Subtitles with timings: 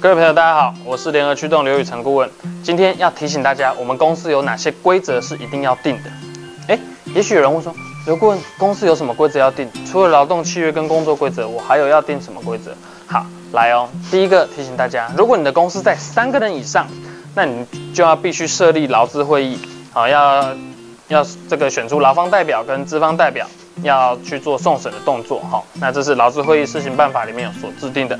[0.00, 2.30] 各位朋友，大家好，我是联合驱动刘宇成顾问。
[2.62, 6.10] 今天要提醒大家，我们公司有哪些规则是一定要定的？
[6.68, 6.78] 哎，
[7.14, 7.70] 也许有人会说，
[8.06, 9.68] 刘顾问，公司有什么规则要定？
[9.84, 12.74] 除了劳动契约跟工作规则，我还有要定什么规则？
[13.06, 16.86] 好，来哦，第一个提醒大家，如果你的公司在三个人以上，
[17.34, 19.58] 那你就要必须设立劳资会议，
[19.92, 20.56] 好，要
[21.08, 23.46] 要这个选出劳方代表跟资方代表。
[23.82, 28.18] 要去做送审的动作，哈，那这是劳资会议施行办法里面有所制定的。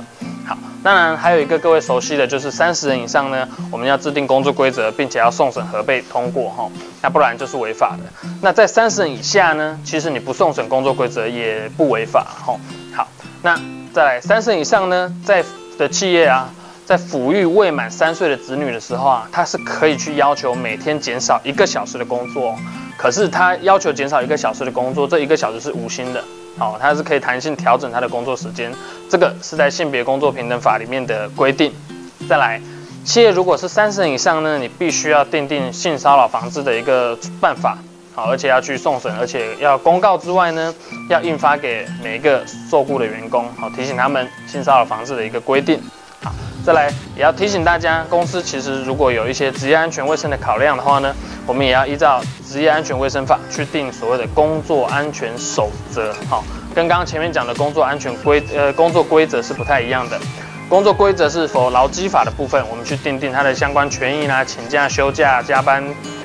[0.83, 6.69] 当然还有一个各位熟悉的就是三十人以上呢，我们要制定工作规则，并且要送审核备通过，哈，
[7.01, 8.29] 那不然就是违法的。
[8.41, 12.55] 那在三十人以下呢，其实你不送审工作规则也不违法，哈。
[12.95, 13.07] 好，
[13.43, 13.59] 那
[13.93, 15.43] 再来三十人以上呢，在
[15.77, 16.49] 的企业啊，
[16.85, 22.55] 在抚育未满三岁的子女的时候啊，他是可以去要求每天减少一个小时的工作。
[22.97, 26.23] 可是他要求减少一个小时的工作，这一个小时是无薪的，
[26.57, 28.71] 好，它是可以弹性调整它的工作时间，
[29.09, 31.73] 这个是在性别工作平等法里面的规定。
[32.29, 32.61] 再来，
[33.03, 37.77] 企业如果是三十人以上呢，你必须要订定性骚扰防治的一个办法，
[38.13, 40.73] 好，而且要去送审，而且要公告之外呢，
[41.09, 45.81] 要印发给每一个受雇的员工，好，提醒他们性骚扰防治的一个规定。
[46.63, 51.13] 再来也要提醒大家，公司其实如果有一些职业安全卫生的考量的话呢，
[51.47, 56.43] 我们也要依照职业安全卫生法去定所谓的工作安全守则，好，
[56.75, 60.19] 跟刚刚前面讲的工作安全规呃工作规则是不太一样的。
[60.69, 65.83] 工作规则是否劳基法的部分，我们去订定它的相关权益啦、请假、休假、加班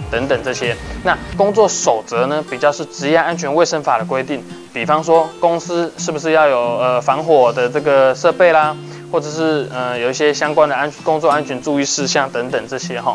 [0.08, 0.76] 等等这些。
[1.02, 4.40] 那工作守则呢，比较是职业安全卫生法的规定，
[4.72, 8.76] 比方说公司是不是要有呃防火的这个设备啦，
[9.10, 13.14] 或者是呃有一些相关的安工作安全注意事项等等这些哈。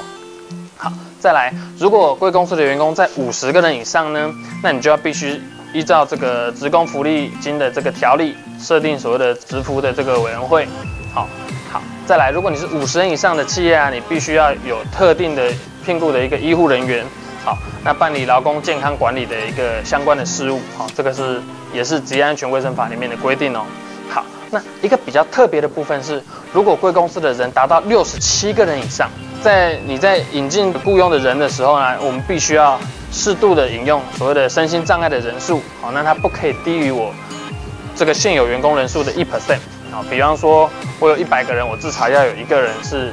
[0.77, 0.91] 好。
[1.21, 5.39] 再来，如果贵公司的员工在五十个人以上呢，那你就要必须
[5.71, 10.67] 依照这个职工福利金的这个条例，设定所谓的职福的这个委员会。
[11.13, 11.27] 好，
[11.71, 15.53] 好，再来，如果你是五十人以上的企业啊，你必须要有特定的
[15.85, 17.05] 聘雇的一个医护人员。
[17.45, 20.59] 好，那办理劳工健康管理的一个相关的事务。
[20.75, 21.39] 好，这个是
[21.71, 23.61] 也是职业安全卫生法里面的规定哦。
[24.51, 26.21] 那一个比较特别的部分是，
[26.53, 29.09] 如果贵公司的人达到六十七个人以上。
[29.41, 32.79] 在你在引进雇佣的人的时候呢，我们必须要
[33.11, 37.11] 适度的引用所谓的身心障碍的人数，好，那它不可以低于我
[37.95, 39.57] 这个现有员工人数的一 percent，
[39.91, 40.69] 啊，比方说
[40.99, 43.11] 我有一百个人，我至少要有一个人是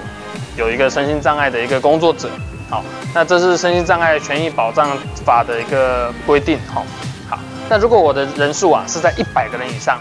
[0.55, 2.29] 有一个身心障碍的一个工作者，
[2.69, 2.85] 好，
[3.15, 4.91] 那这是身心障碍权益保障
[5.25, 6.85] 法的一个规定，好，
[7.31, 7.39] 好，
[7.71, 9.99] 那如果我的人数啊是在一百个人以上，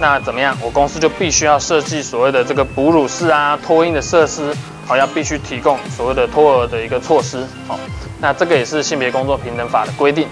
[0.00, 0.56] 那怎么样？
[0.62, 4.54] 我公司就必须要设计所谓的这个哺乳室啊、托婴的设施。
[4.86, 7.44] 好，要必须提供所谓的托儿的一个措施。
[7.66, 7.78] 好，
[8.20, 10.26] 那这个也是性别工作平等法的规定。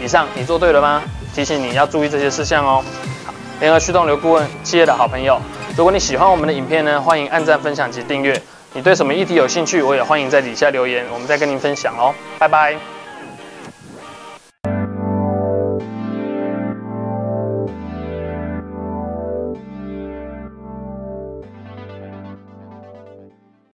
[0.00, 1.02] 以上你做对了吗？
[1.34, 2.84] 提醒你要注意这些事项哦。
[3.24, 5.40] 好，联合驱动刘顾问企业的好朋友，
[5.76, 8.40] 如果你喜欢我们的影片呢，欢迎按赞、分享及订阅。
[8.74, 12.14] 你对什么议题有兴趣，我也欢迎在底下留言，我们再跟您分享哦。
[12.38, 12.95] 拜拜。